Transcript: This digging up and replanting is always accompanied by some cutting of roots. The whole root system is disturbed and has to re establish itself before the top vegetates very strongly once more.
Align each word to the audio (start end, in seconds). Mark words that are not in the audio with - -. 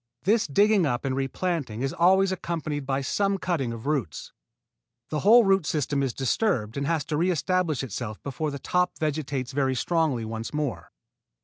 This 0.23 0.47
digging 0.47 0.87
up 0.87 1.05
and 1.05 1.15
replanting 1.15 1.83
is 1.83 1.93
always 1.93 2.31
accompanied 2.31 2.87
by 2.87 3.01
some 3.01 3.37
cutting 3.37 3.71
of 3.71 3.85
roots. 3.85 4.33
The 5.09 5.19
whole 5.19 5.43
root 5.43 5.63
system 5.67 6.01
is 6.01 6.11
disturbed 6.11 6.75
and 6.75 6.87
has 6.87 7.05
to 7.05 7.17
re 7.17 7.29
establish 7.29 7.83
itself 7.83 8.19
before 8.23 8.49
the 8.49 8.57
top 8.57 8.97
vegetates 8.97 9.51
very 9.51 9.75
strongly 9.75 10.25
once 10.25 10.55
more. 10.55 10.91